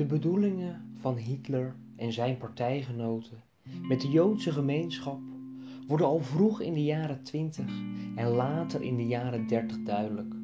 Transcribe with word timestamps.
De 0.00 0.06
bedoelingen 0.06 0.82
van 1.00 1.16
Hitler 1.16 1.74
en 1.96 2.12
zijn 2.12 2.36
partijgenoten 2.36 3.42
met 3.88 4.00
de 4.00 4.08
Joodse 4.08 4.52
gemeenschap 4.52 5.20
worden 5.86 6.06
al 6.06 6.20
vroeg 6.20 6.60
in 6.60 6.72
de 6.72 6.84
jaren 6.84 7.22
20 7.22 7.66
en 8.14 8.28
later 8.28 8.82
in 8.82 8.96
de 8.96 9.06
jaren 9.06 9.46
30 9.46 9.82
duidelijk. 9.82 10.34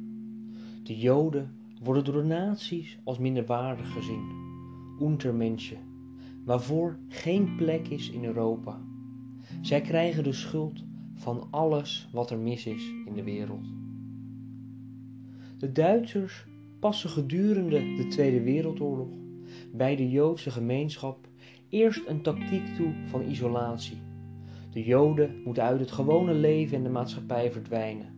De 0.83 0.97
Joden 0.97 1.55
worden 1.83 2.03
door 2.03 2.13
de 2.13 2.27
naties 2.27 2.97
als 3.03 3.17
minderwaardig 3.17 3.91
gezien, 3.91 4.29
Untermenschen, 5.01 5.79
waarvoor 6.45 6.97
geen 7.07 7.55
plek 7.55 7.87
is 7.87 8.09
in 8.09 8.25
Europa. 8.25 8.81
Zij 9.61 9.81
krijgen 9.81 10.23
de 10.23 10.33
schuld 10.33 10.83
van 11.13 11.47
alles 11.49 12.09
wat 12.11 12.31
er 12.31 12.39
mis 12.39 12.65
is 12.65 12.93
in 13.05 13.13
de 13.13 13.23
wereld. 13.23 13.67
De 15.57 15.71
Duitsers 15.71 16.45
passen 16.79 17.09
gedurende 17.09 17.95
de 17.95 18.07
Tweede 18.07 18.41
Wereldoorlog 18.41 19.25
bij 19.77 19.95
de 19.95 20.09
Joodse 20.09 20.51
gemeenschap 20.51 21.27
eerst 21.69 22.07
een 22.07 22.21
tactiek 22.21 22.75
toe 22.75 22.93
van 23.05 23.29
isolatie. 23.29 23.97
De 24.71 24.83
Joden 24.83 25.41
moeten 25.43 25.63
uit 25.63 25.79
het 25.79 25.91
gewone 25.91 26.33
leven 26.33 26.77
en 26.77 26.83
de 26.83 26.89
maatschappij 26.89 27.51
verdwijnen. 27.51 28.15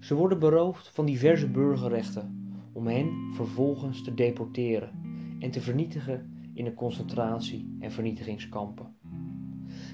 Ze 0.00 0.14
worden 0.14 0.38
beroofd 0.38 0.88
van 0.88 1.06
diverse 1.06 1.50
burgerrechten 1.50 2.54
om 2.72 2.86
hen 2.86 3.32
vervolgens 3.34 4.02
te 4.02 4.14
deporteren 4.14 4.90
en 5.38 5.50
te 5.50 5.60
vernietigen 5.60 6.30
in 6.54 6.64
de 6.64 6.74
concentratie- 6.74 7.76
en 7.78 7.92
vernietigingskampen. 7.92 8.94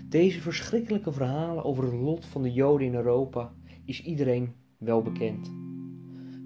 Deze 0.09 0.41
verschrikkelijke 0.41 1.13
verhalen 1.13 1.65
over 1.65 1.85
het 1.85 1.95
lot 1.95 2.25
van 2.25 2.43
de 2.43 2.53
Joden 2.53 2.87
in 2.87 2.95
Europa 2.95 3.53
is 3.85 4.03
iedereen 4.03 4.53
wel 4.79 5.03
bekend. 5.03 5.53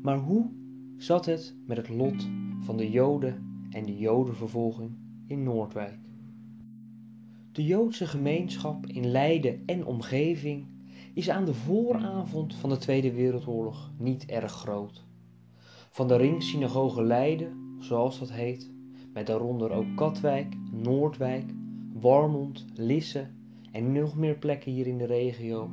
Maar 0.03 0.19
hoe 0.19 0.51
zat 0.97 1.27
het 1.27 1.57
met 1.67 1.77
het 1.77 1.89
lot 1.89 2.29
van 2.61 2.77
de 2.77 2.91
Joden 2.91 3.50
en 3.71 3.87
de 3.87 3.99
Jodenvervolging 3.99 4.91
in 5.27 5.43
Noordwijk? 5.43 5.99
De 7.53 7.65
Joodse 7.65 8.07
gemeenschap 8.07 8.87
in 8.87 9.07
Leiden 9.07 9.63
en 9.67 9.87
omgeving 9.87 10.67
is 11.15 11.31
aan 11.31 11.45
de 11.45 11.55
vooravond 11.55 12.55
van 12.55 12.71
de 12.71 12.77
Tweede 12.77 13.13
Wereldoorlog 13.13 13.93
niet 13.99 14.27
erg 14.27 14.53
groot. 14.53 15.05
Van 15.91 16.09
de 16.09 16.17
Ringsynagoge 16.17 17.03
Leiden, 17.03 17.77
zoals 17.79 18.19
dat 18.19 18.33
heet, 18.33 18.71
met 19.13 19.27
daaronder 19.27 19.71
ook 19.71 19.97
Katwijk, 19.97 20.57
Noordwijk, 20.73 21.55
Warmond, 21.93 22.65
Lisse 22.75 23.29
en 23.73 23.93
nog 23.93 24.17
meer 24.17 24.39
plekken 24.39 24.73
hier 24.73 24.87
in 24.87 24.99
de 24.99 25.07
regio, 25.07 25.69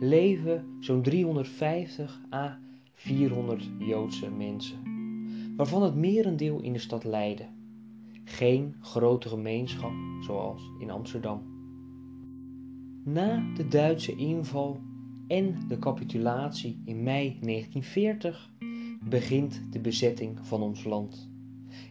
leven 0.00 0.64
zo'n 0.80 1.02
350 1.02 2.20
à 2.32 2.58
400 2.94 3.70
Joodse 3.78 4.30
mensen, 4.30 4.99
waarvan 5.60 5.82
het 5.82 5.94
merendeel 5.94 6.60
in 6.60 6.72
de 6.72 6.78
stad 6.78 7.04
Leiden. 7.04 7.48
Geen 8.24 8.74
grote 8.80 9.28
gemeenschap 9.28 9.92
zoals 10.20 10.62
in 10.78 10.90
Amsterdam. 10.90 11.42
Na 13.04 13.52
de 13.54 13.68
Duitse 13.68 14.16
inval 14.16 14.80
en 15.26 15.54
de 15.68 15.78
capitulatie 15.78 16.82
in 16.84 17.02
mei 17.02 17.38
1940 17.40 18.52
begint 19.04 19.62
de 19.70 19.80
bezetting 19.80 20.38
van 20.42 20.62
ons 20.62 20.84
land. 20.84 21.30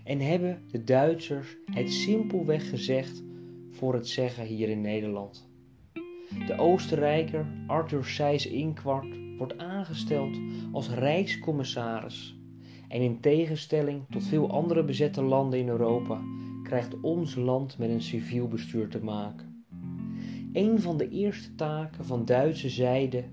En 0.04 0.20
hebben 0.20 0.61
de 0.72 0.83
Duitsers 0.83 1.58
het 1.66 1.92
simpelweg 1.92 2.70
gezegd 2.70 3.23
voor 3.70 3.94
het 3.94 4.08
zeggen 4.08 4.45
hier 4.45 4.70
in 4.70 4.81
Nederland. 4.81 5.50
De 6.48 6.58
Oostenrijker 6.58 7.48
Arthur 7.67 8.06
Seyss 8.06 8.48
Inquart 8.48 9.38
wordt 9.38 9.58
aangesteld 9.58 10.39
als 10.72 10.89
rijkscommissaris. 10.89 12.39
En 12.90 13.02
in 13.02 13.20
tegenstelling 13.20 14.02
tot 14.09 14.23
veel 14.23 14.52
andere 14.52 14.84
bezette 14.84 15.22
landen 15.22 15.59
in 15.59 15.68
Europa 15.68 16.22
krijgt 16.64 17.00
ons 17.02 17.36
land 17.36 17.78
met 17.78 17.90
een 17.90 18.02
civiel 18.02 18.48
bestuur 18.48 18.89
te 18.89 19.04
maken. 19.04 19.64
Een 20.54 20.82
van 20.82 20.98
de 20.98 21.10
eerste 21.10 21.55
taken 21.55 22.05
van 22.05 22.26
Duitse 22.26 22.70
zijde 22.70 23.23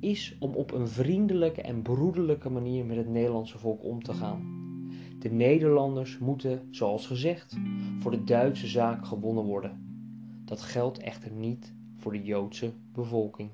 is 0.00 0.36
om 0.38 0.54
op 0.54 0.72
een 0.72 0.88
vriendelijke 0.88 1.62
en 1.62 1.82
broederlijke 1.82 2.50
manier 2.50 2.84
met 2.84 2.96
het 2.96 3.08
Nederlandse 3.08 3.58
volk 3.58 3.84
om 3.84 4.02
te 4.02 4.12
gaan. 4.12 4.62
De 5.18 5.30
Nederlanders 5.30 6.18
moeten, 6.18 6.68
zoals 6.70 7.06
gezegd, 7.06 7.56
voor 7.98 8.10
de 8.10 8.24
Duitse 8.24 8.66
zaak 8.66 9.06
gewonnen 9.06 9.44
worden. 9.44 9.82
Dat 10.44 10.62
geldt 10.62 10.98
echter 10.98 11.30
niet 11.32 11.74
voor 11.96 12.12
de 12.12 12.22
Joodse 12.22 12.72
bevolking. 12.92 13.50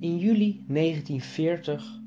In 0.00 0.18
juli 0.18 0.64
1940 0.68 2.00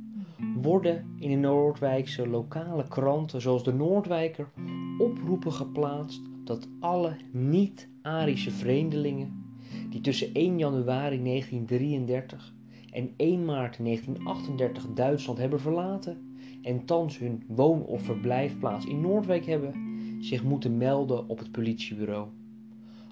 worden 0.61 1.05
in 1.19 1.29
de 1.29 1.35
Noordwijkse 1.35 2.27
lokale 2.27 2.87
kranten 2.87 3.41
zoals 3.41 3.63
de 3.63 3.73
Noordwijker 3.73 4.49
oproepen 4.97 5.53
geplaatst 5.53 6.21
dat 6.43 6.67
alle 6.79 7.15
niet-Arische 7.31 8.51
vreemdelingen 8.51 9.43
die 9.89 10.01
tussen 10.01 10.33
1 10.33 10.57
januari 10.57 11.23
1933 11.23 12.53
en 12.91 13.13
1 13.17 13.45
maart 13.45 13.77
1938 13.83 14.87
Duitsland 14.93 15.39
hebben 15.39 15.59
verlaten 15.59 16.35
en 16.61 16.85
thans 16.85 17.17
hun 17.17 17.43
woon- 17.47 17.85
of 17.85 18.01
verblijfplaats 18.01 18.85
in 18.85 19.01
Noordwijk 19.01 19.45
hebben, 19.45 19.73
zich 20.19 20.43
moeten 20.43 20.77
melden 20.77 21.29
op 21.29 21.39
het 21.39 21.51
politiebureau. 21.51 22.27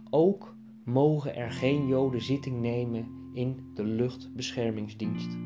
Ook 0.10 0.56
mogen 0.84 1.36
er 1.36 1.52
geen 1.52 1.88
Joden 1.88 2.22
zitting 2.22 2.62
nemen 2.62 3.08
in 3.34 3.72
de 3.74 3.84
luchtbeschermingsdienst. 3.84 5.38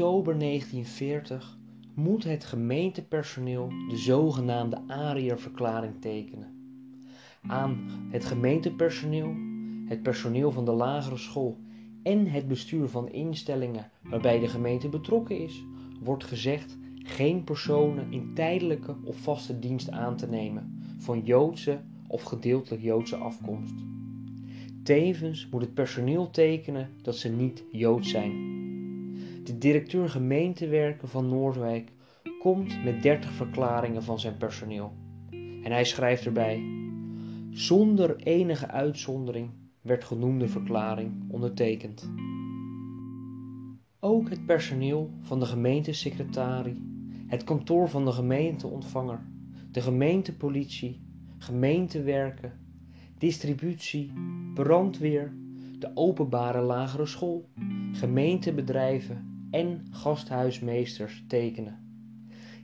Oktober 0.00 0.38
1940 0.38 1.58
moet 1.94 2.24
het 2.24 2.44
gemeentepersoneel 2.44 3.68
de 3.88 3.96
zogenaamde 3.96 4.82
Arierverklaring 4.86 6.00
tekenen. 6.00 6.46
Aan 7.46 7.78
het 8.10 8.24
gemeentepersoneel, 8.24 9.34
het 9.86 10.02
personeel 10.02 10.50
van 10.50 10.64
de 10.64 10.72
lagere 10.72 11.16
school 11.16 11.58
en 12.02 12.26
het 12.26 12.48
bestuur 12.48 12.88
van 12.88 13.08
instellingen 13.08 13.90
waarbij 14.02 14.38
de 14.38 14.48
gemeente 14.48 14.88
betrokken 14.88 15.38
is, 15.38 15.64
wordt 16.00 16.24
gezegd 16.24 16.78
geen 17.02 17.44
personen 17.44 18.12
in 18.12 18.34
tijdelijke 18.34 18.96
of 19.04 19.16
vaste 19.16 19.58
dienst 19.58 19.90
aan 19.90 20.16
te 20.16 20.28
nemen 20.28 20.82
van 20.98 21.20
Joodse 21.24 21.80
of 22.06 22.22
gedeeltelijk 22.22 22.82
Joodse 22.82 23.16
afkomst. 23.16 23.74
Tevens 24.82 25.48
moet 25.50 25.60
het 25.60 25.74
personeel 25.74 26.30
tekenen 26.30 26.88
dat 27.02 27.16
ze 27.16 27.28
niet 27.28 27.64
Joods 27.72 28.10
zijn. 28.10 28.57
De 29.48 29.58
directeur 29.58 30.08
gemeentewerken 30.08 31.08
van 31.08 31.28
Noordwijk 31.28 31.92
komt 32.40 32.84
met 32.84 33.02
30 33.02 33.32
verklaringen 33.32 34.02
van 34.02 34.20
zijn 34.20 34.36
personeel. 34.36 34.92
En 35.62 35.72
hij 35.72 35.84
schrijft 35.84 36.26
erbij: 36.26 36.62
Zonder 37.50 38.16
enige 38.16 38.68
uitzondering 38.68 39.50
werd 39.80 40.04
genoemde 40.04 40.48
verklaring 40.48 41.30
ondertekend. 41.30 42.10
Ook 44.00 44.30
het 44.30 44.46
personeel 44.46 45.10
van 45.20 45.40
de 45.40 45.46
gemeentesecretarie, 45.46 46.82
het 47.26 47.44
kantoor 47.44 47.88
van 47.88 48.04
de 48.04 48.12
gemeenteontvanger, 48.12 49.26
de 49.70 49.80
gemeentepolitie, 49.80 51.00
gemeentewerken, 51.38 52.52
distributie, 53.18 54.12
brandweer, 54.54 55.32
de 55.78 55.90
openbare 55.94 56.60
lagere 56.60 57.06
school, 57.06 57.48
gemeentebedrijven 57.92 59.27
en 59.50 59.86
gasthuismeesters 59.90 61.24
tekenen. 61.28 61.78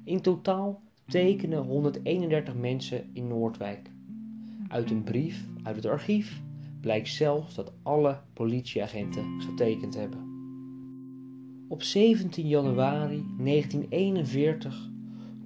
In 0.05 0.21
totaal 0.21 0.83
tekenen 1.07 1.63
131 1.63 2.55
mensen 2.55 3.11
in 3.13 3.27
Noordwijk. 3.27 3.91
Uit 4.69 4.91
een 4.91 5.03
brief 5.03 5.47
uit 5.63 5.77
het 5.77 5.87
archief 5.87 6.43
blijkt 6.81 7.09
zelfs 7.09 7.55
dat 7.55 7.73
alle 7.83 8.21
politieagenten 8.33 9.41
getekend 9.41 9.95
hebben. 9.95 10.33
Op 11.69 11.83
17 11.83 12.49
januari 12.49 13.25
1941 13.39 14.91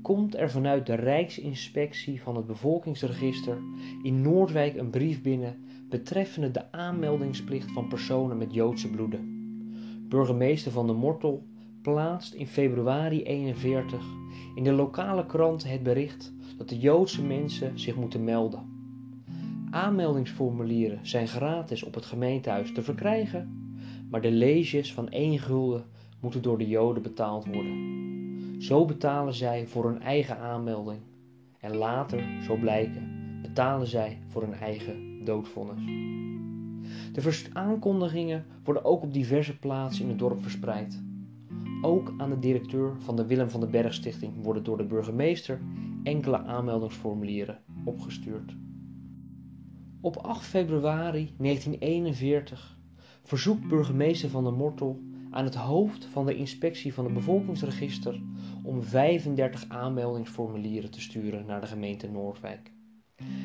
komt 0.03 0.37
er 0.37 0.51
vanuit 0.51 0.87
de 0.87 0.95
Rijksinspectie 0.95 2.23
van 2.23 2.37
het 2.37 2.47
bevolkingsregister 2.47 3.59
in 4.03 4.21
Noordwijk 4.21 4.77
een 4.77 4.91
brief 4.91 5.23
binnen 5.23 5.57
betreffende 5.89 6.51
de 6.51 6.73
aanmeldingsplicht 6.73 7.73
van 7.73 7.89
personen 7.89 8.39
met 8.39 8.55
Joodse 8.55 8.91
bloeden. 8.91 9.38
Burgemeester 10.09 10.73
van 10.73 10.87
de 10.87 10.93
Mortel 10.93 11.47
plaatst 11.83 12.35
in 12.35 12.47
februari 12.47 13.23
41 13.23 14.05
in 14.55 14.65
de 14.65 14.73
lokale 14.73 15.27
krant 15.27 15.65
het 15.65 15.83
bericht 15.83 16.33
dat 16.57 16.69
de 16.69 16.79
Joodse 16.79 17.23
mensen 17.23 17.79
zich 17.79 17.97
moeten 17.97 18.25
melden. 18.25 18.77
Aanmeldingsformulieren 19.71 20.99
zijn 21.03 21.29
gratis 21.29 21.83
op 21.83 21.95
het 21.95 22.05
gemeentehuis 22.05 22.73
te 22.73 22.83
verkrijgen, 22.83 23.71
maar 24.11 24.21
de 24.21 24.31
leesjes 24.31 24.95
van 24.95 25.09
1 25.09 25.39
gulden 25.39 25.85
moeten 26.21 26.43
door 26.43 26.59
de 26.59 26.69
Joden 26.69 27.03
betaald 27.03 27.47
worden. 27.47 27.97
Zo 28.59 28.85
betalen 28.85 29.35
zij 29.35 29.67
voor 29.67 29.85
hun 29.85 30.03
eigen 30.03 30.39
aanmelding 30.39 31.01
en 31.61 31.77
later, 31.77 32.25
zo 32.43 32.57
blijken, 32.57 33.11
betalen 33.43 33.87
zij 33.87 34.19
voor 34.27 34.43
hun 34.43 34.55
eigen 34.55 35.25
doodvonnis. 35.25 35.83
De 37.13 37.47
aankondigingen 37.53 38.45
worden 38.65 38.85
ook 38.85 39.03
op 39.03 39.13
diverse 39.13 39.59
plaatsen 39.59 40.03
in 40.03 40.09
het 40.09 40.19
dorp 40.19 40.43
verspreid. 40.43 41.03
Ook 41.83 42.15
aan 42.19 42.31
de 42.31 42.39
directeur 42.39 42.97
van 42.99 43.17
de 43.17 43.27
Willem 43.27 43.51
van 43.51 43.61
den 43.61 43.71
Berg 43.71 43.95
Stichting 43.95 44.43
worden 44.43 44.65
door 44.65 44.77
de 44.77 44.85
burgemeester 44.85 45.61
enkele 46.03 46.45
aanmeldingsformulieren 46.45 47.59
opgestuurd. 47.85 48.57
Op 50.01 50.17
8 50.17 50.45
februari 50.45 51.35
1941 51.39 52.79
verzoekt 53.23 53.69
burgemeester 53.69 54.31
van 54.31 54.45
der 54.45 54.53
Mortel 54.53 55.01
aan 55.31 55.45
het 55.45 55.55
hoofd 55.55 56.05
van 56.05 56.27
de 56.27 56.37
inspectie 56.37 56.95
van 56.95 57.05
het 57.05 57.15
bevolkingsregister 57.15 58.21
om 58.63 58.83
35 58.83 59.65
aanmeldingsformulieren 59.69 60.91
te 60.91 61.01
sturen 61.01 61.47
naar 61.47 61.61
de 61.61 61.67
gemeente 61.67 62.11
Noordwijk. 62.11 62.73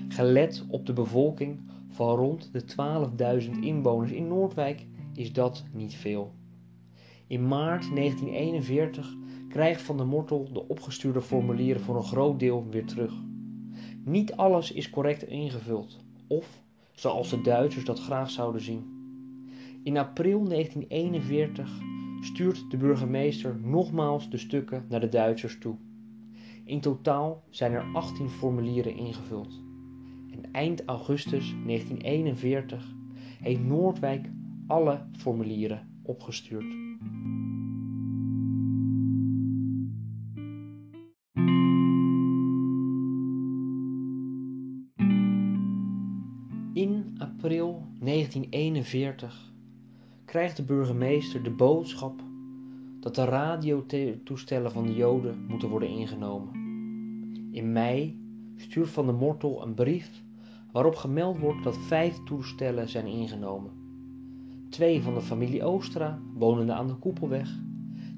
Gelet 0.07 0.65
op 0.69 0.85
de 0.85 0.93
bevolking 0.93 1.59
van 1.93 2.15
rond 2.15 2.49
de 2.51 2.63
12.000 3.43 3.59
inwoners 3.61 4.11
in 4.11 4.27
Noordwijk 4.27 4.85
is 5.13 5.33
dat 5.33 5.63
niet 5.73 5.95
veel. 5.95 6.31
In 7.27 7.47
maart 7.47 7.95
1941 7.95 9.15
krijgt 9.49 9.81
Van 9.81 9.97
der 9.97 10.07
Mortel 10.07 10.49
de 10.53 10.67
opgestuurde 10.67 11.21
formulieren 11.21 11.81
voor 11.81 11.95
een 11.95 12.03
groot 12.03 12.39
deel 12.39 12.67
weer 12.69 12.85
terug. 12.85 13.13
Niet 14.03 14.35
alles 14.35 14.71
is 14.71 14.89
correct 14.89 15.23
ingevuld, 15.23 15.99
of 16.27 16.61
zoals 16.91 17.29
de 17.29 17.41
Duitsers 17.41 17.85
dat 17.85 17.99
graag 17.99 18.29
zouden 18.29 18.61
zien. 18.61 18.91
In 19.83 19.97
april 19.97 20.43
1941 20.43 21.81
stuurt 22.21 22.71
de 22.71 22.77
burgemeester 22.77 23.59
nogmaals 23.61 24.29
de 24.29 24.37
stukken 24.37 24.85
naar 24.89 24.99
de 24.99 25.09
Duitsers 25.09 25.57
toe. 25.59 25.75
In 26.65 26.81
totaal 26.81 27.43
zijn 27.49 27.71
er 27.71 27.85
18 27.93 28.29
formulieren 28.29 28.95
ingevuld. 28.95 29.62
En 30.33 30.51
eind 30.51 30.85
augustus 30.85 31.55
1941 31.65 32.95
heeft 33.41 33.63
Noordwijk 33.63 34.29
alle 34.67 35.05
formulieren 35.11 35.87
opgestuurd. 36.03 36.65
In 46.73 47.15
april 47.17 47.87
1941 47.99 49.53
krijgt 50.25 50.57
de 50.57 50.63
burgemeester 50.63 51.43
de 51.43 51.51
boodschap 51.51 52.21
dat 52.99 53.15
de 53.15 53.25
radiotoestellen 53.25 54.71
van 54.71 54.85
de 54.85 54.95
Joden 54.95 55.45
moeten 55.47 55.69
worden 55.69 55.89
ingenomen. 55.89 56.53
In 57.51 57.71
mei 57.71 58.21
stuurt 58.55 58.89
Van 58.89 59.05
der 59.05 59.15
Mortel 59.15 59.63
een 59.63 59.73
brief 59.73 60.22
waarop 60.73 60.95
gemeld 60.95 61.39
wordt 61.39 61.63
dat 61.63 61.77
vijf 61.77 62.23
toestellen 62.23 62.89
zijn 62.89 63.05
ingenomen. 63.05 63.71
Twee 64.69 65.01
van 65.01 65.13
de 65.13 65.21
familie 65.21 65.63
Oostra, 65.63 66.19
wonende 66.33 66.73
aan 66.73 66.87
de 66.87 66.95
Koepelweg, 66.95 67.49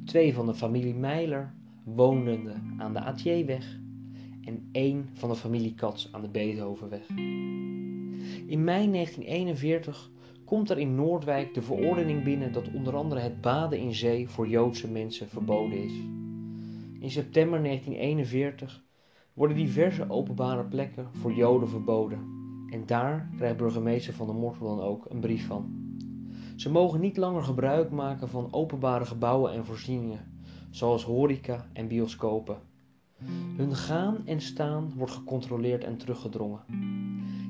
twee 0.06 0.34
van 0.34 0.46
de 0.46 0.54
familie 0.54 0.94
Meiler, 0.94 1.54
wonende 1.84 2.54
aan 2.78 2.94
de 2.94 3.02
Atjeweg 3.02 3.80
en 4.46 4.69
één 4.72 5.10
van 5.13 5.30
de 5.30 5.36
familie 5.36 5.74
Katz 5.74 6.07
aan 6.12 6.22
de 6.22 6.30
Beethovenweg. 6.30 7.10
In 8.48 8.63
mei 8.63 8.92
1941 8.92 10.10
komt 10.46 10.69
er 10.69 10.78
in 10.78 10.96
Noordwijk 10.96 11.54
de 11.54 11.62
verordening 11.62 12.24
binnen 12.24 12.51
dat 12.51 12.72
onder 12.74 12.96
andere 12.96 13.19
het 13.19 13.42
baden 13.42 13.80
in 13.80 13.94
zee 13.94 14.30
voor 14.30 14.48
Joodse 14.48 14.92
mensen 14.92 15.30
verboden 15.30 15.84
is. 15.84 15.94
In 17.00 17.12
september 17.12 17.63
1941 17.63 18.84
worden 19.34 19.58
diverse 19.58 20.10
openbare 20.10 20.63
plekken 20.63 21.08
voor 21.12 21.34
Joden 21.34 21.69
verboden 21.69 22.35
en 22.70 22.86
daar 22.86 23.30
krijgt 23.38 23.58
burgemeester 23.58 24.14
van 24.14 24.26
der 24.28 24.36
Mortel 24.36 24.76
dan 24.76 24.86
ook 24.86 25.06
een 25.10 25.20
brief 25.20 25.48
van. 25.48 25.94
Ze 26.56 26.72
mogen 26.72 27.00
niet 27.00 27.18
langer 27.18 27.44
gebruik 27.44 27.92
maken 27.92 28.30
van 28.30 28.54
openbare 28.54 29.06
gebouwen 29.06 29.52
en 29.52 29.66
voorzieningen, 29.66 30.20
zoals 30.70 31.04
horeca 31.04 31.70
en 31.74 31.88
bioscopen. 31.88 32.58
Hun 33.58 33.76
gaan 33.76 34.26
en 34.26 34.42
staan 34.42 34.94
wordt 34.96 35.14
gecontroleerd 35.14 35.84
en 35.84 35.98
teruggedrongen. 35.98 36.64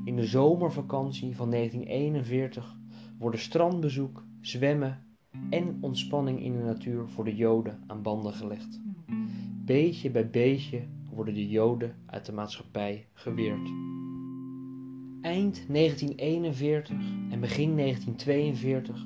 In 0.05 0.15
de 0.15 0.25
zomervakantie 0.25 1.35
van 1.35 1.51
1941 1.51 2.75
worden 3.19 3.39
strandbezoek, 3.39 4.23
zwemmen 4.41 5.05
en 5.49 5.77
ontspanning 5.81 6.41
in 6.41 6.53
de 6.53 6.63
natuur 6.63 7.07
voor 7.07 7.23
de 7.23 7.35
Joden 7.35 7.83
aan 7.87 8.01
banden 8.01 8.33
gelegd. 8.33 8.81
Beetje 9.65 10.11
bij 10.11 10.29
beetje 10.29 10.87
worden 11.13 11.33
de 11.33 11.49
Joden 11.49 11.95
uit 12.05 12.25
de 12.25 12.33
maatschappij 12.33 13.07
geweerd. 13.13 13.69
Eind 15.25 15.65
1941 15.67 16.95
en 17.29 17.39
begin 17.39 17.75
1942 17.77 19.05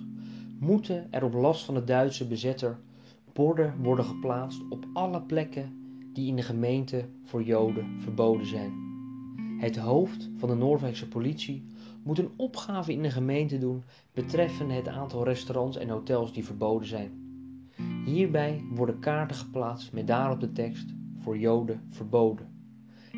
moeten 0.59 1.07
er 1.11 1.23
op 1.23 1.33
last 1.33 1.65
van 1.65 1.73
de 1.73 1.83
Duitse 1.83 2.27
bezetter 2.27 2.79
borden 3.33 3.81
worden 3.81 4.05
geplaatst 4.05 4.61
op 4.69 4.87
alle 4.93 5.21
plekken 5.21 5.73
die 6.13 6.27
in 6.27 6.35
de 6.35 6.41
gemeente 6.41 7.05
voor 7.23 7.43
Joden 7.43 8.01
verboden 8.01 8.45
zijn. 8.45 8.71
Het 9.59 9.77
hoofd 9.77 10.29
van 10.37 10.49
de 10.49 10.55
Noorwijkse 10.55 11.07
politie 11.07 11.65
moet 12.03 12.19
een 12.19 12.31
opgave 12.35 12.91
in 12.91 13.01
de 13.01 13.11
gemeente 13.11 13.57
doen 13.57 13.83
betreffende 14.13 14.73
het 14.73 14.87
aantal 14.87 15.23
restaurants 15.23 15.77
en 15.77 15.89
hotels 15.89 16.33
die 16.33 16.45
verboden 16.45 16.87
zijn. 16.87 17.11
Hierbij 18.05 18.63
worden 18.69 18.99
kaarten 18.99 19.37
geplaatst 19.37 19.93
met 19.93 20.07
daarop 20.07 20.39
de 20.39 20.51
tekst 20.51 20.93
voor 21.19 21.37
Joden 21.37 21.81
verboden. 21.89 22.58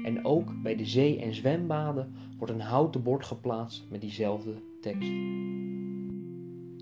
En 0.04 0.26
ook 0.26 0.62
bij 0.62 0.76
de 0.76 0.86
zee- 0.86 1.20
en 1.20 1.34
zwembaden 1.34 2.14
wordt 2.38 2.54
een 2.54 2.62
houten 2.62 3.04
bord 3.04 3.26
geplaatst 3.26 3.86
met 3.90 4.02
diezelfde 4.02 4.54
tekst. 4.82 5.10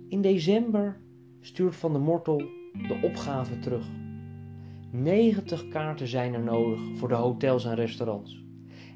In 0.10 0.22
december 0.22 1.00
stuurt 1.40 1.76
Van 1.76 1.92
der 1.92 2.02
Mortel 2.02 2.38
de 2.74 3.00
opgave 3.04 3.60
terug. 3.60 3.86
90 4.92 5.68
kaarten 5.68 6.08
zijn 6.08 6.34
er 6.34 6.44
nodig 6.44 6.80
voor 6.96 7.08
de 7.08 7.16
hotels 7.16 7.66
en 7.66 7.76
restaurants. 7.76 8.44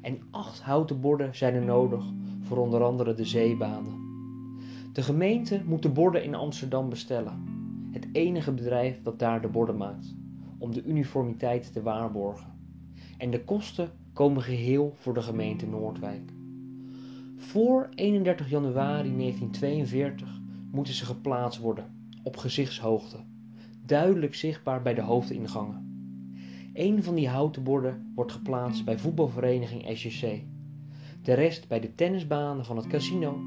En 0.02 0.18
8 0.30 0.60
houten 0.60 1.00
borden 1.00 1.34
zijn 1.34 1.54
er 1.54 1.64
nodig 1.64 2.04
voor 2.40 2.56
onder 2.56 2.82
andere 2.82 3.14
de 3.14 3.24
zeebanen. 3.24 4.02
De 4.92 5.02
gemeente 5.02 5.62
moet 5.64 5.82
de 5.82 5.88
borden 5.88 6.24
in 6.24 6.34
Amsterdam 6.34 6.88
bestellen, 6.88 7.44
het 7.92 8.08
enige 8.12 8.52
bedrijf 8.52 9.02
dat 9.02 9.18
daar 9.18 9.40
de 9.40 9.48
borden 9.48 9.76
maakt, 9.76 10.14
om 10.58 10.72
de 10.72 10.84
uniformiteit 10.84 11.72
te 11.72 11.82
waarborgen. 11.82 12.52
En 13.18 13.30
de 13.30 13.44
kosten 13.44 13.90
komen 14.14 14.42
geheel 14.42 14.94
voor 14.96 15.14
de 15.14 15.22
gemeente 15.22 15.66
Noordwijk. 15.66 16.32
Voor 17.36 17.88
31 17.94 18.50
januari 18.50 19.16
1942 19.16 20.40
moeten 20.70 20.94
ze 20.94 21.04
geplaatst 21.04 21.60
worden, 21.60 21.94
op 22.22 22.36
gezichtshoogte, 22.36 23.16
duidelijk 23.86 24.34
zichtbaar 24.34 24.82
bij 24.82 24.94
de 24.94 25.02
hoofdingangen. 25.02 25.92
Een 26.72 27.02
van 27.02 27.14
die 27.14 27.28
houten 27.28 27.62
borden 27.62 28.12
wordt 28.14 28.32
geplaatst 28.32 28.84
bij 28.84 28.98
voetbalvereniging 28.98 29.98
SJC 29.98 30.42
de 31.24 31.32
rest 31.32 31.68
bij 31.68 31.80
de 31.80 31.94
tennisbanen 31.94 32.64
van 32.64 32.76
het 32.76 32.86
casino, 32.86 33.40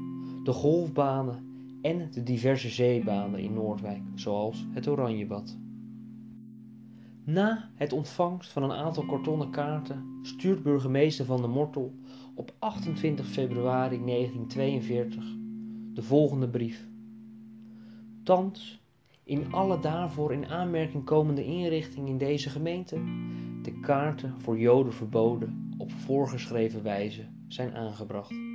de 0.44 0.52
golfbanen 0.52 1.46
en 1.82 2.08
de 2.10 2.22
diverse 2.22 2.68
zeebanen 2.68 3.40
in 3.40 3.52
Noordwijk, 3.52 4.02
zoals 4.14 4.66
het 4.70 4.88
Oranjebad. 4.88 5.56
Na 7.30 7.70
het 7.74 7.92
ontvangst 7.92 8.52
van 8.52 8.62
een 8.62 8.72
aantal 8.72 9.06
kartonnen 9.06 9.50
kaarten 9.50 10.18
stuurt 10.22 10.62
burgemeester 10.62 11.24
van 11.24 11.40
de 11.40 11.46
Mortel 11.46 11.94
op 12.34 12.52
28 12.58 13.26
februari 13.26 14.04
1942 14.04 15.24
de 15.94 16.02
volgende 16.02 16.48
brief. 16.48 16.86
Thans, 18.22 18.80
in 19.24 19.52
alle 19.52 19.80
daarvoor 19.80 20.32
in 20.32 20.46
aanmerking 20.46 21.04
komende 21.04 21.44
inrichtingen 21.44 22.08
in 22.08 22.18
deze 22.18 22.50
gemeente, 22.50 22.96
de 23.62 23.80
kaarten 23.80 24.40
voor 24.40 24.58
Joden 24.58 24.92
verboden 24.92 25.74
op 25.78 25.92
voorgeschreven 25.92 26.82
wijze 26.82 27.26
zijn 27.48 27.74
aangebracht. 27.74 28.47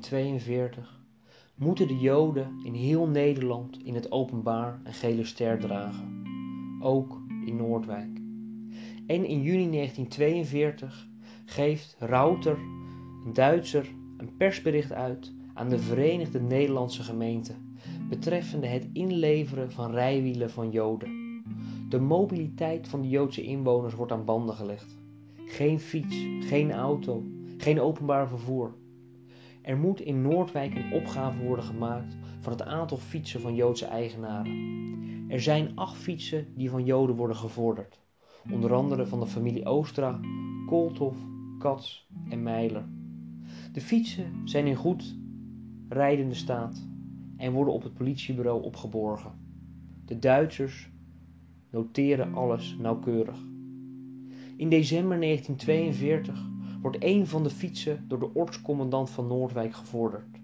1942 0.00 1.00
moeten 1.54 1.88
de 1.88 1.98
Joden 1.98 2.60
in 2.64 2.74
heel 2.74 3.06
Nederland 3.06 3.82
in 3.84 3.94
het 3.94 4.12
openbaar 4.12 4.80
een 4.84 4.92
gele 4.92 5.24
ster 5.24 5.58
dragen, 5.58 6.22
ook 6.80 7.20
in 7.44 7.56
Noordwijk. 7.56 8.20
En 9.06 9.24
in 9.24 9.42
juni 9.42 9.70
1942 9.70 11.08
geeft 11.44 11.96
Rauter, 11.98 12.58
een 13.24 13.32
Duitser, 13.32 13.88
een 14.16 14.36
persbericht 14.36 14.92
uit 14.92 15.32
aan 15.54 15.68
de 15.68 15.78
Verenigde 15.78 16.40
Nederlandse 16.40 17.02
Gemeenten 17.02 17.76
betreffende 18.08 18.66
het 18.66 18.88
inleveren 18.92 19.72
van 19.72 19.90
rijwielen 19.90 20.50
van 20.50 20.70
Joden. 20.70 21.42
De 21.88 21.98
mobiliteit 21.98 22.88
van 22.88 23.02
de 23.02 23.08
Joodse 23.08 23.42
inwoners 23.42 23.94
wordt 23.94 24.12
aan 24.12 24.24
banden 24.24 24.54
gelegd. 24.54 24.98
Geen 25.46 25.80
fiets, 25.80 26.16
geen 26.40 26.72
auto, 26.72 27.22
geen 27.56 27.80
openbaar 27.80 28.28
vervoer. 28.28 28.74
Er 29.66 29.78
moet 29.78 30.00
in 30.00 30.22
Noordwijk 30.22 30.74
een 30.74 30.92
opgave 30.92 31.42
worden 31.42 31.64
gemaakt 31.64 32.16
van 32.40 32.52
het 32.52 32.62
aantal 32.62 32.96
fietsen 32.96 33.40
van 33.40 33.54
Joodse 33.54 33.84
eigenaren. 33.84 34.54
Er 35.28 35.40
zijn 35.40 35.72
acht 35.74 35.96
fietsen 35.96 36.46
die 36.54 36.70
van 36.70 36.84
Joden 36.84 37.16
worden 37.16 37.36
gevorderd, 37.36 38.00
onder 38.50 38.74
andere 38.74 39.06
van 39.06 39.20
de 39.20 39.26
familie 39.26 39.66
Oostra, 39.66 40.20
Koolthof, 40.66 41.16
Katz 41.58 42.02
en 42.28 42.42
Meiler. 42.42 42.84
De 43.72 43.80
fietsen 43.80 44.40
zijn 44.44 44.66
in 44.66 44.74
goed 44.74 45.16
rijdende 45.88 46.34
staat 46.34 46.88
en 47.36 47.52
worden 47.52 47.74
op 47.74 47.82
het 47.82 47.94
politiebureau 47.94 48.62
opgeborgen. 48.62 49.32
De 50.04 50.18
Duitsers 50.18 50.90
noteren 51.70 52.34
alles 52.34 52.76
nauwkeurig. 52.78 53.38
In 54.56 54.68
december 54.68 55.20
1942 55.20 56.54
wordt 56.86 57.04
een 57.04 57.26
van 57.26 57.42
de 57.42 57.50
fietsen 57.50 58.04
door 58.08 58.18
de 58.18 58.34
ortscommandant 58.34 59.10
van 59.10 59.26
Noordwijk 59.26 59.74
gevorderd. 59.74 60.40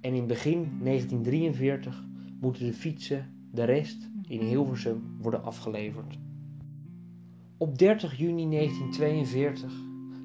En 0.00 0.14
in 0.14 0.26
begin 0.26 0.78
1943 0.82 2.04
moeten 2.40 2.66
de 2.66 2.72
fietsen, 2.72 3.34
de 3.50 3.64
rest, 3.64 4.10
in 4.28 4.40
Hilversum 4.40 5.16
worden 5.20 5.44
afgeleverd. 5.44 6.18
Op 7.56 7.78
30 7.78 8.18
juni 8.18 8.48
1942 8.50 9.72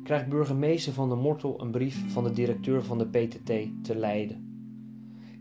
krijgt 0.04 0.30
burgemeester 0.30 0.94
van 0.94 1.10
der 1.10 1.18
Mortel 1.18 1.62
een 1.62 1.72
brief 1.72 2.12
van 2.12 2.24
de 2.24 2.32
directeur 2.32 2.84
van 2.84 2.98
de 2.98 3.08
PTT 3.08 3.84
te 3.84 3.96
Leiden. 3.96 4.66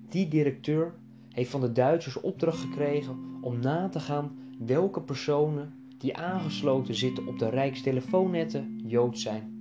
Die 0.08 0.28
directeur 0.28 0.94
heeft 1.30 1.50
van 1.50 1.60
de 1.60 1.72
Duitsers 1.72 2.20
opdracht 2.20 2.58
gekregen 2.58 3.18
om 3.40 3.60
na 3.60 3.88
te 3.88 4.00
gaan 4.00 4.38
welke 4.58 5.00
personen 5.02 5.74
die 5.98 6.16
aangesloten 6.16 6.94
zitten 6.94 7.26
op 7.26 7.38
de 7.38 7.48
Rijkstelefoonnetten 7.48 8.80
Jood 8.84 9.18
zijn. 9.18 9.55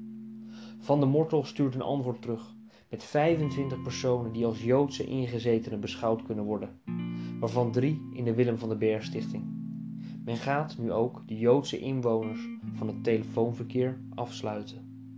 Van 0.86 1.00
der 1.00 1.10
Mortel 1.10 1.44
stuurt 1.44 1.76
een 1.76 1.82
antwoord 1.82 2.22
terug 2.22 2.56
met 2.90 3.04
25 3.04 3.82
personen 3.82 4.32
die 4.32 4.46
als 4.46 4.64
Joodse 4.64 5.06
ingezetenen 5.06 5.80
beschouwd 5.80 6.24
kunnen 6.24 6.44
worden, 6.44 6.70
waarvan 7.40 7.72
drie 7.72 8.02
in 8.14 8.24
de 8.24 8.34
Willem 8.34 8.58
van 8.58 8.70
den 8.70 8.78
Berg 8.78 9.04
Stichting. 9.04 9.44
Men 10.26 10.38
gaat 10.38 10.78
nu 10.78 10.92
ook 10.92 11.24
de 11.28 11.38
Joodse 11.38 11.80
inwoners 11.80 12.40
van 12.74 12.88
het 12.88 13.04
telefoonverkeer 13.04 14.00
afsluiten. 14.16 15.10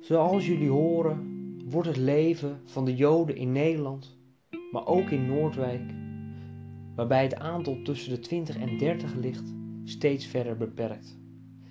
Zoals 0.00 0.46
jullie 0.46 0.70
horen 0.70 1.28
wordt 1.70 1.88
het 1.88 1.96
leven 1.96 2.60
van 2.64 2.84
de 2.84 2.96
Joden 2.96 3.36
in 3.36 3.52
Nederland, 3.52 4.18
maar 4.72 4.86
ook 4.86 5.10
in 5.10 5.26
Noordwijk, 5.26 5.94
waarbij 6.94 7.22
het 7.22 7.36
aantal 7.36 7.82
tussen 7.82 8.10
de 8.10 8.20
20 8.20 8.56
en 8.56 8.78
30 8.78 9.14
ligt, 9.14 9.54
steeds 9.84 10.26
verder 10.26 10.56
beperkt. 10.56 11.18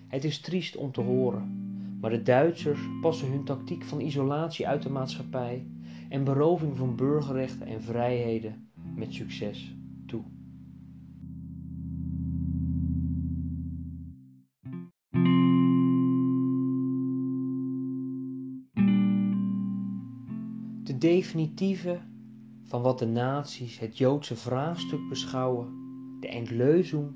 Het 0.07 0.23
is 0.23 0.39
triest 0.39 0.75
om 0.75 0.91
te 0.91 1.01
horen, 1.01 1.58
maar 1.99 2.09
de 2.09 2.21
Duitsers 2.21 2.79
passen 3.01 3.31
hun 3.31 3.43
tactiek 3.43 3.83
van 3.83 3.99
isolatie 3.99 4.67
uit 4.67 4.83
de 4.83 4.89
maatschappij 4.89 5.67
en 6.09 6.23
beroving 6.23 6.77
van 6.77 6.95
burgerrechten 6.95 7.67
en 7.67 7.81
vrijheden 7.81 8.69
met 8.95 9.13
succes 9.13 9.75
toe. 10.05 10.23
De 20.83 20.97
definitieve 20.97 21.99
van 22.63 22.81
wat 22.81 22.99
de 22.99 23.07
naties 23.07 23.79
het 23.79 23.97
Joodse 23.97 24.35
vraagstuk 24.35 25.09
beschouwen, 25.09 25.67
de 26.19 26.27
Endleuzung, 26.27 27.11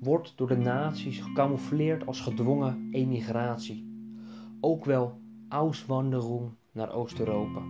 wordt 0.00 0.32
door 0.36 0.48
de 0.48 0.56
naties 0.56 1.20
gecamoufleerd 1.20 2.06
als 2.06 2.20
gedwongen 2.20 2.88
emigratie 2.92 3.87
ook 4.60 4.84
wel 4.84 5.20
Auswanderung 5.48 6.50
naar 6.72 6.92
Oost-Europa. 6.92 7.62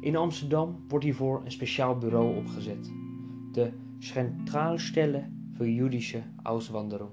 In 0.00 0.16
Amsterdam 0.16 0.84
wordt 0.88 1.04
hiervoor 1.04 1.40
een 1.44 1.50
speciaal 1.50 1.98
bureau 1.98 2.36
opgezet, 2.36 2.92
de 3.52 3.72
Zentralstelle 3.98 5.28
für 5.52 5.66
Jüdische 5.66 6.22
Auswanderung. 6.42 7.10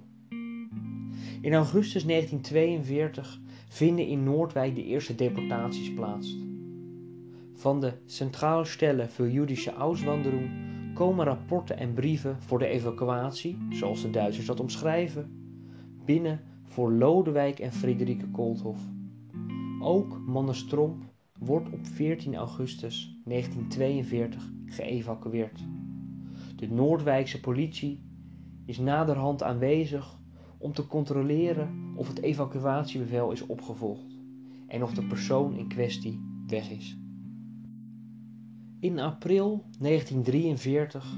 In 1.41 1.53
augustus 1.53 2.05
1942 2.05 3.41
vinden 3.67 4.07
in 4.07 4.23
Noordwijk 4.23 4.75
de 4.75 4.83
eerste 4.83 5.15
deportaties 5.15 5.93
plaats. 5.93 6.37
Van 7.53 7.79
de 7.79 7.93
Zentralstelle 8.05 9.07
für 9.07 9.31
Jüdische 9.31 9.75
Auswanderung 9.75 10.49
komen 10.93 11.25
rapporten 11.25 11.77
en 11.77 11.93
brieven 11.93 12.41
voor 12.41 12.59
de 12.59 12.67
evacuatie, 12.67 13.57
zoals 13.69 14.01
de 14.01 14.09
Duitsers 14.09 14.45
dat 14.45 14.59
omschrijven, 14.59 15.31
binnen 16.05 16.41
voor 16.73 16.91
Lodewijk 16.91 17.59
en 17.59 17.73
Friederike 17.73 18.27
Koolthof. 18.27 18.79
Ook 19.81 20.19
Mannestromp 20.25 21.03
wordt 21.39 21.71
op 21.71 21.85
14 21.85 22.35
augustus 22.35 23.19
1942 23.25 24.51
geëvacueerd. 24.65 25.59
De 26.55 26.71
Noordwijkse 26.71 27.39
politie 27.39 27.99
is 28.65 28.77
naderhand 28.77 29.43
aanwezig 29.43 30.19
om 30.57 30.73
te 30.73 30.87
controleren 30.87 31.93
of 31.95 32.07
het 32.07 32.21
evacuatiebevel 32.21 33.31
is 33.31 33.45
opgevolgd 33.45 34.17
en 34.67 34.83
of 34.83 34.93
de 34.93 35.03
persoon 35.03 35.55
in 35.55 35.67
kwestie 35.67 36.19
weg 36.47 36.69
is. 36.69 36.97
In 38.79 38.99
april 38.99 39.63
1943 39.79 41.13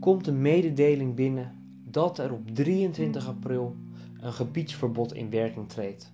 komt 0.00 0.26
een 0.26 0.42
mededeling 0.42 1.14
binnen 1.14 1.52
dat 1.84 2.18
er 2.18 2.32
op 2.32 2.50
23 2.50 3.28
april 3.28 3.76
een 4.22 4.32
gebiedsverbod 4.32 5.14
in 5.14 5.30
werking 5.30 5.68
treedt. 5.68 6.12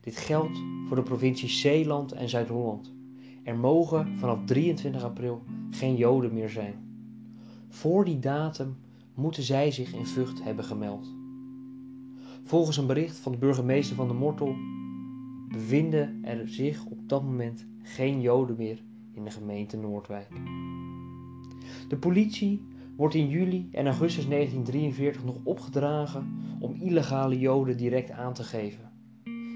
Dit 0.00 0.16
geldt 0.16 0.62
voor 0.86 0.96
de 0.96 1.02
provincies 1.02 1.60
Zeeland 1.60 2.12
en 2.12 2.28
Zuid-Holland. 2.28 2.92
Er 3.42 3.56
mogen 3.56 4.18
vanaf 4.18 4.38
23 4.44 5.02
april 5.02 5.42
geen 5.70 5.96
Joden 5.96 6.34
meer 6.34 6.48
zijn. 6.48 6.74
Voor 7.68 8.04
die 8.04 8.18
datum 8.18 8.76
moeten 9.14 9.42
zij 9.42 9.70
zich 9.70 9.92
in 9.92 10.06
Vught 10.06 10.42
hebben 10.42 10.64
gemeld. 10.64 11.14
Volgens 12.44 12.76
een 12.76 12.86
bericht 12.86 13.16
van 13.16 13.32
de 13.32 13.38
burgemeester 13.38 13.96
van 13.96 14.08
de 14.08 14.14
Mortel 14.14 14.54
bevinden 15.48 16.24
er 16.24 16.48
zich 16.48 16.84
op 16.84 17.08
dat 17.08 17.22
moment 17.22 17.66
geen 17.82 18.20
Joden 18.20 18.56
meer 18.56 18.82
in 19.12 19.24
de 19.24 19.30
gemeente 19.30 19.76
Noordwijk. 19.76 20.28
De 21.88 21.96
politie 21.96 22.62
wordt 23.00 23.14
in 23.14 23.28
juli 23.28 23.68
en 23.72 23.86
augustus 23.86 24.28
1943 24.28 25.24
nog 25.24 25.36
opgedragen 25.42 26.28
om 26.60 26.74
illegale 26.80 27.38
Joden 27.38 27.76
direct 27.76 28.10
aan 28.10 28.32
te 28.32 28.42
geven. 28.42 28.92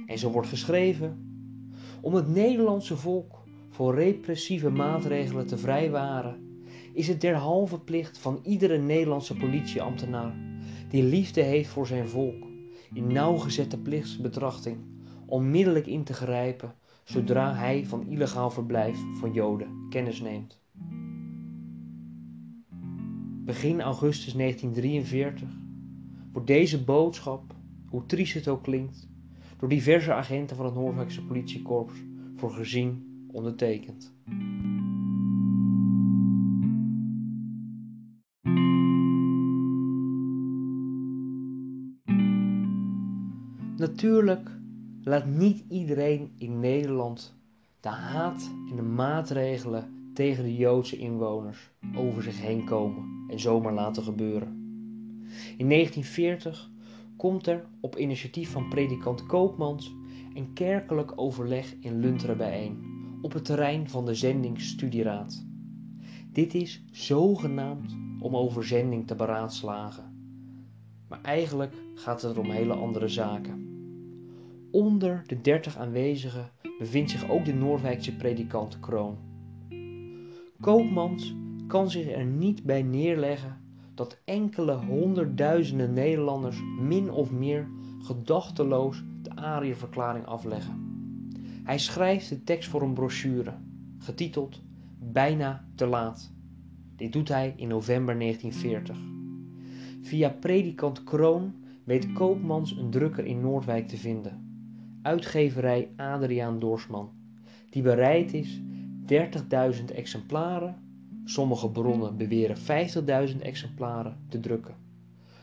En 0.07 0.19
zo 0.19 0.31
wordt 0.31 0.49
geschreven: 0.49 1.37
om 2.01 2.15
het 2.15 2.29
Nederlandse 2.29 2.97
volk 2.97 3.43
voor 3.71 3.95
repressieve 3.95 4.71
maatregelen 4.71 5.47
te 5.47 5.59
vrijwaren, 5.59 6.59
is 6.93 7.09
het 7.09 7.21
derhalve 7.21 7.81
plicht 7.81 8.19
van 8.19 8.41
iedere 8.43 8.79
Nederlandse 8.79 9.37
politieambtenaar 9.37 10.35
die 10.89 11.03
liefde 11.03 11.43
heeft 11.43 11.69
voor 11.69 11.87
zijn 11.87 12.09
volk, 12.09 12.47
in 12.95 13.13
nauwgezette 13.13 13.79
plichtsbetrachting, 13.79 14.77
onmiddellijk 15.27 15.87
in 15.87 16.05
te 16.05 16.13
grijpen 16.13 16.75
zodra 17.05 17.55
hij 17.55 17.87
van 17.87 18.07
illegaal 18.09 18.51
verblijf 18.51 18.99
van 19.21 19.33
Joden 19.33 19.87
kennis 19.91 20.21
neemt. 20.21 20.63
Begin 23.45 23.81
augustus 23.81 24.33
1943 24.33 25.49
wordt 26.33 26.49
deze 26.49 26.85
boodschap, 26.85 27.55
hoe 27.89 28.07
triest 28.07 28.35
het 28.35 28.49
ook 28.49 28.63
klinkt, 28.63 29.09
door 29.59 29.69
diverse 29.69 30.13
agenten 30.13 30.57
van 30.57 30.65
het 30.65 30.75
Noorwijkse 30.75 31.25
politiekorps 31.25 31.93
voor 32.37 32.51
gezien 32.51 33.27
ondertekend. 33.33 34.15
Natuurlijk 43.77 44.51
laat 45.03 45.27
niet 45.27 45.65
iedereen 45.69 46.33
in 46.39 46.61
Nederland 46.61 47.35
de 47.81 47.89
haat 47.89 48.51
en 48.71 48.77
de 48.77 48.83
maatregelen 48.83 49.94
tegen 50.15 50.45
de 50.45 50.57
Joodse 50.57 50.97
inwoners 50.97 51.71
over 51.97 52.23
zich 52.23 52.41
heen 52.41 52.65
komen 52.65 53.25
en 53.29 53.41
zomaar 53.41 53.75
laten 53.75 54.03
gebeuren. 54.03 54.49
In 55.57 55.69
1940 55.69 56.71
komt 57.17 57.47
er 57.47 57.67
op 57.81 57.97
initiatief 57.99 58.51
van 58.51 58.69
predikant 58.69 59.27
Koopmans 59.27 59.95
een 60.35 60.53
kerkelijk 60.53 61.13
overleg 61.17 61.75
in 61.81 62.01
Lunteren 62.01 62.37
bijeen 62.37 62.93
op 63.23 63.33
het 63.33 63.45
terrein 63.45 63.89
van 63.89 64.05
de 64.07 64.15
zendingsstudieraad. 64.15 65.47
Dit 66.33 66.55
is 66.55 66.85
zogenaamd 66.91 67.97
om 68.21 68.37
over 68.37 68.65
zending 68.65 69.07
te 69.07 69.15
beraadslagen. 69.15 70.13
Maar 71.09 71.23
eigenlijk 71.23 71.75
gaat 71.95 72.23
het 72.23 72.39
om 72.39 72.51
hele 72.51 72.75
andere 72.75 73.09
zaken. 73.09 73.73
Onder 74.71 75.23
de 75.27 75.41
dertig 75.41 75.77
aanwezigen 75.77 76.51
bevindt 76.79 77.11
zich 77.11 77.31
ook 77.31 77.45
de 77.45 77.55
Noordwijkse 77.55 78.17
predikant 78.17 78.81
Kroon. 78.81 79.34
Koopmans 80.65 81.35
kan 81.67 81.91
zich 81.91 82.09
er 82.09 82.25
niet 82.25 82.63
bij 82.63 82.83
neerleggen 82.83 83.61
dat 83.95 84.21
enkele 84.25 84.75
honderdduizenden 84.75 85.93
Nederlanders 85.93 86.61
min 86.81 87.11
of 87.11 87.31
meer 87.31 87.69
gedachteloos 87.99 89.03
de 89.23 89.37
Ariëverklaring 89.37 90.27
afleggen. 90.27 90.75
Hij 91.65 91.79
schrijft 91.79 92.29
de 92.29 92.45
tekst 92.45 92.71
voor 92.71 92.83
een 92.83 92.95
brochure, 92.95 93.55
getiteld 93.99 94.63
bijna 94.99 95.65
te 95.75 95.87
laat. 95.87 96.33
Dit 96.97 97.13
doet 97.13 97.29
hij 97.29 97.55
in 97.57 97.69
november 97.69 98.19
1940. 98.19 98.99
Via 100.03 100.29
predikant 100.29 101.05
Kroon 101.05 101.55
weet 101.85 102.13
Koopmans 102.13 102.77
een 102.77 102.91
drukker 102.91 103.25
in 103.25 103.41
Noordwijk 103.41 103.89
te 103.89 103.97
vinden. 103.97 104.59
Uitgeverij 105.03 105.89
Adriaan 105.97 106.59
Doorsman, 106.59 107.11
die 107.71 107.83
bereid 107.83 108.33
is 108.33 108.61
30.000 109.07 109.85
exemplaren, 109.95 110.77
sommige 111.25 111.71
bronnen 111.71 112.17
beweren 112.17 112.57
50.000 113.35 113.41
exemplaren, 113.41 114.19
te 114.29 114.41
drukken. 114.41 114.75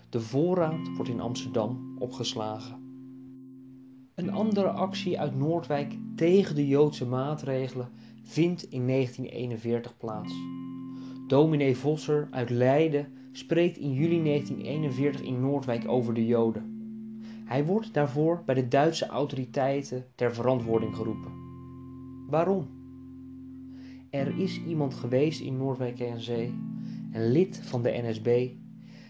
De 0.09 0.21
voorraad 0.21 0.95
wordt 0.95 1.09
in 1.09 1.19
Amsterdam 1.19 1.95
opgeslagen. 1.99 2.79
Een 4.15 4.31
andere 4.31 4.69
actie 4.69 5.19
uit 5.19 5.35
Noordwijk 5.35 5.97
tegen 6.15 6.55
de 6.55 6.67
Joodse 6.67 7.05
maatregelen 7.05 7.89
vindt 8.23 8.63
in 8.63 8.87
1941 8.87 9.97
plaats. 9.97 10.33
Dominee 11.27 11.77
Vosser 11.77 12.27
uit 12.31 12.49
Leiden 12.49 13.07
spreekt 13.31 13.77
in 13.77 13.93
juli 13.93 14.23
1941 14.23 15.21
in 15.21 15.41
Noordwijk 15.41 15.87
over 15.87 16.13
de 16.13 16.25
Joden. 16.25 16.79
Hij 17.45 17.65
wordt 17.65 17.93
daarvoor 17.93 18.43
bij 18.45 18.55
de 18.55 18.67
Duitse 18.67 19.05
autoriteiten 19.05 20.05
ter 20.15 20.33
verantwoording 20.33 20.95
geroepen. 20.95 21.31
Waarom? 22.29 22.80
Er 24.11 24.39
is 24.39 24.61
iemand 24.67 24.93
geweest 24.93 25.41
in 25.41 25.57
Noordwijk 25.57 25.99
en 25.99 26.21
Zee, 26.21 26.53
een 27.11 27.31
lid 27.31 27.61
van 27.63 27.81
de 27.83 28.01
NSB, 28.03 28.49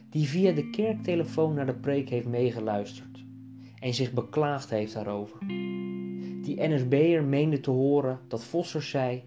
die 0.10 0.27
via 0.27 0.51
de 0.51 0.70
kerktelefoon 0.70 1.53
naar 1.53 1.65
de 1.65 1.74
preek 1.74 2.10
heeft 2.10 2.27
meegeluisterd 2.27 3.25
en 3.79 3.93
zich 3.93 4.13
beklaagd 4.13 4.70
heeft 4.70 4.93
daarover. 4.93 5.38
Die 6.41 6.67
NSB'er 6.67 7.24
meende 7.24 7.60
te 7.60 7.70
horen 7.70 8.20
dat 8.27 8.43
Vosser 8.43 8.81
zei: 8.81 9.24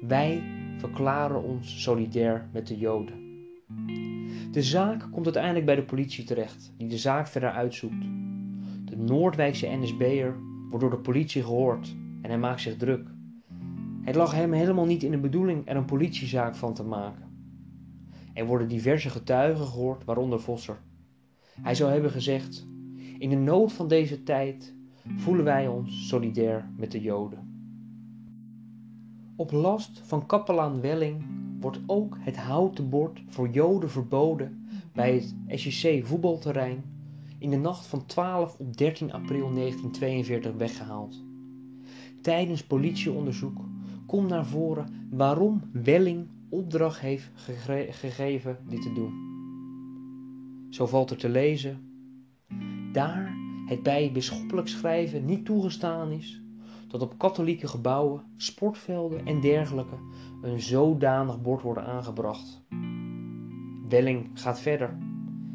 Wij 0.00 0.42
verklaren 0.78 1.42
ons 1.42 1.82
solidair 1.82 2.48
met 2.52 2.66
de 2.66 2.78
Joden. 2.78 3.24
De 4.50 4.62
zaak 4.62 5.08
komt 5.12 5.24
uiteindelijk 5.24 5.66
bij 5.66 5.74
de 5.74 5.84
politie 5.84 6.24
terecht, 6.24 6.72
die 6.76 6.88
de 6.88 6.98
zaak 6.98 7.28
verder 7.28 7.50
uitzoekt. 7.50 8.04
De 8.84 8.96
Noordwijkse 8.96 9.66
NSB'er 9.66 10.36
wordt 10.68 10.80
door 10.80 10.90
de 10.90 11.02
politie 11.02 11.42
gehoord 11.42 11.96
en 12.22 12.30
hij 12.30 12.38
maakt 12.38 12.60
zich 12.60 12.76
druk. 12.76 13.14
Het 14.06 14.14
lag 14.14 14.32
hem 14.32 14.52
helemaal 14.52 14.84
niet 14.84 15.02
in 15.02 15.10
de 15.10 15.18
bedoeling 15.18 15.68
er 15.68 15.76
een 15.76 15.84
politiezaak 15.84 16.54
van 16.54 16.74
te 16.74 16.82
maken. 16.82 17.22
Er 18.32 18.46
worden 18.46 18.68
diverse 18.68 19.10
getuigen 19.10 19.66
gehoord, 19.66 20.04
waaronder 20.04 20.40
Vosser. 20.40 20.78
Hij 21.60 21.74
zou 21.74 21.90
hebben 21.90 22.10
gezegd: 22.10 22.66
In 23.18 23.30
de 23.30 23.36
nood 23.36 23.72
van 23.72 23.88
deze 23.88 24.22
tijd 24.22 24.74
voelen 25.16 25.44
wij 25.44 25.68
ons 25.68 26.08
solidair 26.08 26.68
met 26.76 26.92
de 26.92 27.00
Joden. 27.00 27.70
Op 29.36 29.52
last 29.52 30.00
van 30.04 30.26
kapelaan 30.26 30.80
Welling 30.80 31.24
wordt 31.60 31.80
ook 31.86 32.16
het 32.20 32.36
houten 32.36 32.88
bord 32.88 33.22
voor 33.28 33.48
Joden 33.48 33.90
verboden 33.90 34.68
bij 34.92 35.14
het 35.14 35.60
SJC 35.60 36.06
voetbalterrein 36.06 36.84
in 37.38 37.50
de 37.50 37.58
nacht 37.58 37.86
van 37.86 38.06
12 38.06 38.58
op 38.58 38.76
13 38.76 39.12
april 39.12 39.54
1942 39.54 40.54
weggehaald. 40.54 41.24
Tijdens 42.20 42.64
politieonderzoek 42.64 43.58
komt 44.06 44.28
naar 44.28 44.46
voren 44.46 45.08
waarom 45.10 45.62
Welling 45.72 46.28
opdracht 46.48 47.00
heeft 47.00 47.30
gegeven 47.90 48.58
dit 48.68 48.82
te 48.82 48.92
doen. 48.92 49.34
Zo 50.70 50.86
valt 50.86 51.10
er 51.10 51.16
te 51.16 51.28
lezen: 51.28 51.80
daar 52.92 53.34
het 53.66 53.82
bij 53.82 54.12
bisschoppelijk 54.12 54.68
schrijven 54.68 55.24
niet 55.24 55.44
toegestaan 55.44 56.10
is 56.10 56.40
dat 56.88 57.02
op 57.02 57.18
katholieke 57.18 57.66
gebouwen, 57.66 58.22
sportvelden 58.36 59.26
en 59.26 59.40
dergelijke 59.40 59.96
een 60.42 60.60
zodanig 60.60 61.42
bord 61.42 61.62
wordt 61.62 61.80
aangebracht. 61.80 62.62
Welling 63.88 64.30
gaat 64.34 64.60
verder. 64.60 64.96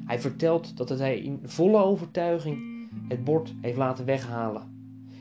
Hij 0.05 0.19
vertelt 0.19 0.77
dat 0.77 0.89
hij 0.89 1.19
in 1.19 1.39
volle 1.43 1.83
overtuiging 1.83 2.87
het 3.07 3.23
bord 3.23 3.53
heeft 3.61 3.77
laten 3.77 4.05
weghalen. 4.05 4.69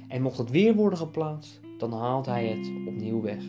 En 0.09 0.23
mocht 0.23 0.39
het 0.39 0.51
weer 0.51 0.75
worden 0.75 0.99
geplaatst, 0.99 1.61
dan 1.81 1.93
haalt 1.93 2.27
hij 2.27 2.47
het 2.47 2.73
opnieuw 2.87 3.21
weg. 3.21 3.45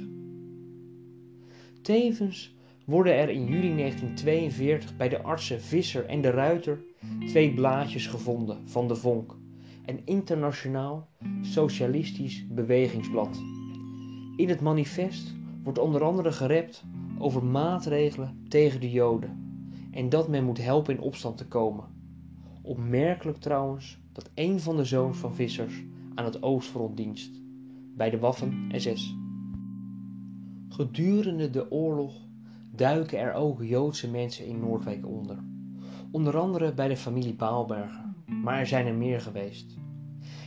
Tevens 1.82 2.56
worden 2.86 3.15
er 3.15 3.30
in 3.30 3.46
juli 3.46 3.76
1942 3.76 4.98
bij 4.98 5.10
de 5.10 5.22
artsen 5.22 5.62
Visser 5.62 6.06
en 6.06 6.22
de 6.22 6.30
Ruiter 6.30 6.84
twee 7.26 7.54
blaadjes 7.54 8.08
gevonden 8.08 8.67
van 8.70 8.88
de 8.88 8.96
Vonk, 8.96 9.36
een 9.86 10.02
internationaal 10.06 11.08
socialistisch 11.41 12.48
bewegingsblad. 12.48 13.41
In 14.36 14.50
het 14.50 14.62
manifest 14.62 15.36
wordt 15.63 15.80
onder 15.80 16.04
andere 16.04 16.32
gerept 16.32 16.84
over 17.17 17.44
maatregelen 17.44 18.44
tegen 18.48 18.82
de 18.82 18.91
Joden 18.91 19.41
en 19.91 20.10
dat 20.10 20.28
men 20.28 20.44
moet 20.44 20.63
helpen 20.63 20.94
in 20.94 21.02
opstand 21.02 21.38
te 21.38 21.48
komen. 21.48 21.86
Opmerkelijk 22.62 23.38
trouwens 23.38 24.00
dat 24.12 24.30
een 24.34 24.60
van 24.60 24.76
de 24.78 24.86
zoons 24.86 25.17
van 25.17 25.36
Vissers 25.36 25.84
aan 26.15 26.26
het 26.26 26.44
Oostfront 26.44 26.98
dienst, 26.98 27.40
bij 28.01 28.09
de 28.09 28.19
Waffen-SS. 28.19 29.15
Gedurende 30.69 31.49
de 31.49 31.71
oorlog 31.71 32.13
duiken 32.75 33.19
er 33.19 33.33
ook 33.33 33.63
Joodse 33.63 34.09
mensen 34.09 34.45
in 34.45 34.59
Noordwijk 34.59 35.07
onder. 35.07 35.43
Onder 36.11 36.37
andere 36.37 36.73
bij 36.73 36.87
de 36.87 36.97
familie 36.97 37.33
Baalberger, 37.33 38.13
maar 38.25 38.59
er 38.59 38.67
zijn 38.67 38.85
er 38.85 38.93
meer 38.93 39.21
geweest. 39.21 39.77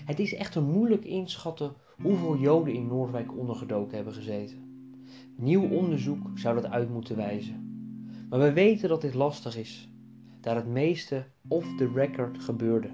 Het 0.04 0.18
is 0.18 0.34
echter 0.34 0.62
moeilijk 0.62 1.04
inschatten 1.04 1.72
hoeveel 2.02 2.38
Joden 2.38 2.74
in 2.74 2.86
Noordwijk 2.86 3.38
ondergedoken 3.38 3.96
hebben 3.96 4.14
gezeten. 4.14 4.88
Nieuw 5.36 5.68
onderzoek 5.68 6.30
zou 6.34 6.54
dat 6.54 6.70
uit 6.70 6.90
moeten 6.90 7.16
wijzen. 7.16 7.88
Maar 8.28 8.38
we 8.38 8.52
weten 8.52 8.88
dat 8.88 9.00
dit 9.00 9.14
lastig 9.14 9.56
is, 9.56 9.88
daar 10.40 10.56
het 10.56 10.68
meeste 10.68 11.26
off 11.48 11.76
the 11.76 11.90
record 11.94 12.38
gebeurde. 12.38 12.90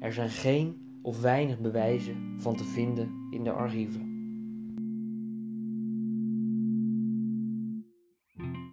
Er 0.00 0.12
zijn 0.12 0.30
geen 0.30 0.98
of 1.02 1.20
weinig 1.20 1.60
bewijzen 1.60 2.34
van 2.38 2.56
te 2.56 2.64
vinden 2.64 3.25
in 3.36 3.44
de 3.44 3.50
archieven. 3.50 4.15